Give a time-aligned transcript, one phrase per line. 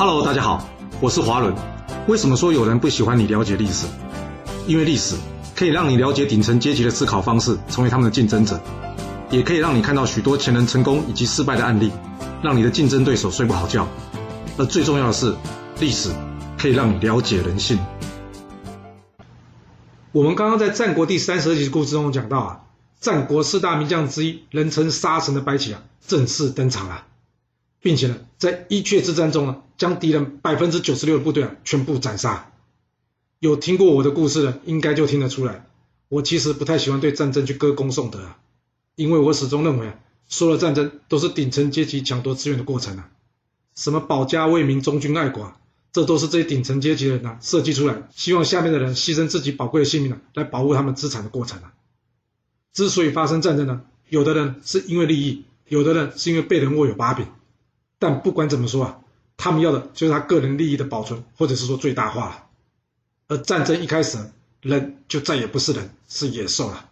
[0.00, 0.66] Hello，大家好，
[0.98, 1.54] 我是华伦。
[2.08, 3.86] 为什么说有人不喜欢你了解历史？
[4.66, 5.14] 因为历史
[5.54, 8.58] 可以让你了解顶层阶级的思考方式，成为他们的竞争者，
[9.28, 11.92] 也可以让你看到许多前人成功以及失败的案例，
[12.42, 13.86] 让你的竞争对手睡不好觉。
[14.56, 15.34] 而最重要的是，
[15.80, 16.08] 历史
[16.56, 17.78] 可以让你了解人性。
[20.12, 22.60] 我们刚刚在战国第三十二集故事中讲到啊，
[23.02, 27.02] 战国四大名将之一，人称沙神的白起啊，正式登场了，
[27.80, 32.52] 并且呢，在伊阙之战中呢，将敌人百分之九十六的部队啊全部斩杀。
[33.38, 35.66] 有听过我的故事的，应该就听得出来，
[36.08, 38.38] 我其实不太喜欢对战争去歌功颂德啊，
[38.96, 43.08] 因为我始终认为啊，所有战争都是顶层阶级抢夺资源的过程啊，
[43.74, 45.52] 什么保家卫民、忠君爱国。
[45.92, 51.72] 这都是这些顶层阶级的人呐设计出来，希望下面的人牺牲自己宝贵的性命啊，来保护他们资产的过程啊。
[52.72, 57.26] 之所以发生战争呢，有的人是因为利益，有的人是因为被人握有把柄。
[58.00, 58.98] 但不管怎么说啊，
[59.36, 62.46] 他们要的就是他个人利益的保存，或者是说最大化了。
[63.28, 64.18] 而战争一开始，
[64.60, 66.90] 人就再也不是人，是野兽了。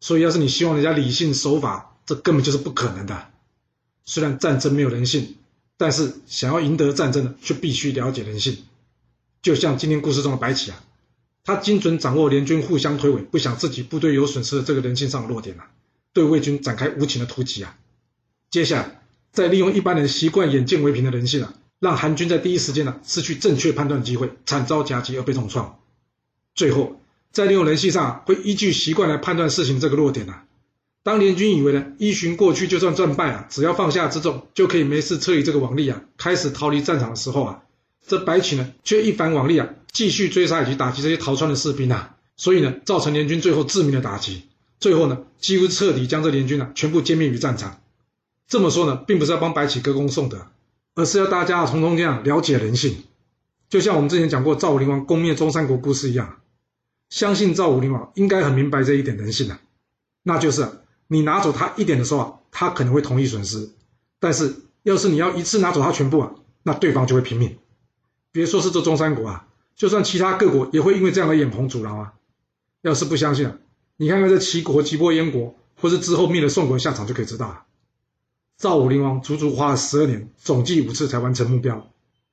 [0.00, 3.28] 所以，要是你希望人家理性守法，这根本就是不可能的。
[4.06, 5.34] 虽然战争没有人性。
[5.80, 8.64] 但是想要赢得战争呢，却必须了解人性。
[9.42, 10.82] 就像今天故事中的白起啊，
[11.44, 15.70] 他精准掌握联军互相推诿，不想自己部队有损失的这个人性上的弱点啊，
[16.12, 17.78] 对魏军展开无情的突击啊。
[18.50, 25.78] 接下来再利用一般人习惯眼见为凭的人性啊，让韩军在第一时间呢失去正确判断机会，惨遭夹击而被重创。
[26.54, 30.44] 最后再利用人性上会依据习惯来判断事情这个弱点啊。
[31.04, 37.62] 当联军以为呢，依循过去就算战败啊，只要放下辎重就可以没事撤离这个王力啊，开始逃离战场的时候啊，
[38.06, 44.42] 这白起呢却一反往例啊，继续追杀以及打击这些逃窜的士兵啊，所以呢，造成联军最后致命的打击，
[44.80, 47.80] 最后呢，几乎彻底将这联军啊全部歼灭于战场。
[48.48, 50.46] 这么说呢，并不是要帮白起歌功颂德，
[50.96, 53.04] 而是要大家从中这样了解人性，
[53.68, 56.40] 就像我们之前讲过赵武灵王攻灭中山国故事一样，
[57.10, 59.60] 相信赵武灵王应该很明白这一点人性啊，
[60.24, 60.66] 那就是。
[61.10, 63.70] 你拿走他一点的时候啊，他可能会同意损失；
[64.20, 67.56] 但是要是你要一次拿走他全部啊，那对方就会拼命。
[68.30, 72.12] 别说是这中山国啊，就算其他各国也会因为这样而眼红阻挠啊。
[72.82, 73.56] 要是不相信啊，
[73.96, 77.62] 你看看这齐国齐波燕国，或是之后灭了宋国的下场就可以知道了。
[78.58, 81.92] 赵武灵王足足花了十二年，总计五次才完成目标。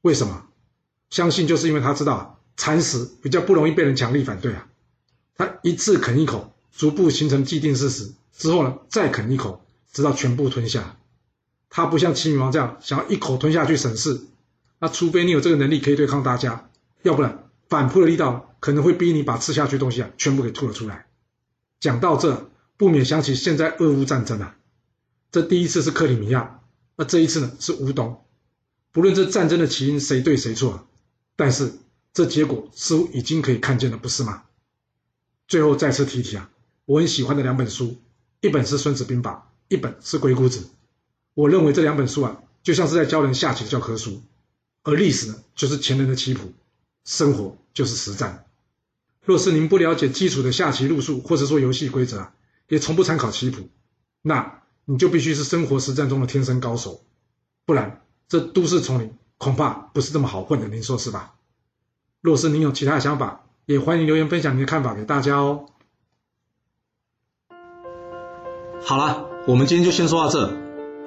[0.00, 0.46] 为什么？
[1.10, 4.66] 相信就是因为他知道，蚕食比较不容易被人强力反对啊。
[5.36, 8.12] 他一次啃一口，逐步形成既定事实。
[8.32, 9.62] 之后呢，再啃一口，
[9.92, 10.96] 直到全部吞下。
[11.68, 14.22] 他不像齐闵王这样想要一口吞下去省事，
[14.78, 16.70] 那除非你有这个能力可以对抗大家，
[17.02, 21.04] 要不然反扑的力道可能会逼你把吃下去的东西啊全部给吐了出来。
[21.78, 24.56] 讲到这，不免想起现在俄乌战争啊，
[25.36, 26.62] 这第一次是克里米亚，
[26.96, 28.24] 而这一次呢是乌东。
[28.90, 30.88] 不论这战争的起因谁对谁错，
[31.36, 31.74] 但是
[32.14, 34.44] 这结果似乎已经可以看见了，不是吗？
[35.46, 36.48] 最后再次提提啊，
[36.86, 37.98] 我很喜欢的两本书。
[38.40, 40.60] 一本是《孙子兵法》，一本是《鬼谷子》。
[41.34, 44.22] 我认为这两本书啊，就像是在教人下棋的教科书，
[44.84, 46.54] 而历史呢，就是前人的棋谱，
[47.04, 48.46] 生活就是实战。
[49.22, 52.34] 若是您不了解基础的下棋路数，或者说游戏规则啊，
[52.68, 53.68] 也从不参考棋谱，
[54.22, 57.00] 那你就必须是生活实战中的天生高手，
[57.64, 60.68] 不然这都市丛林恐怕不是这么好混的。
[60.68, 61.34] 您说是吧？
[62.20, 65.66] 若是您有其他的想法，也欢迎留言分享您的看法给大家哦。
[68.80, 70.56] 好了，我们今天就先说到这。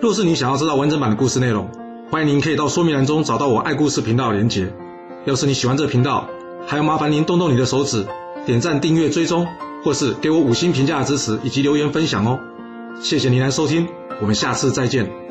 [0.00, 1.70] 若是你想要知道完整版的故事内容，
[2.10, 4.74] 欢迎您可以到说明栏中找到我爱故事频道的连结。
[5.26, 6.30] 要是你喜欢这个频道，
[6.66, 8.06] 还要麻烦您动动你的手指，
[8.46, 9.46] 点赞、订阅、追踪，
[9.84, 12.40] 或是给我五星评价的支持以及留言分享哦。
[13.00, 13.88] 谢谢您来收听，
[14.20, 15.25] 我们下次再见。